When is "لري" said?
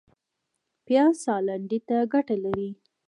2.43-2.69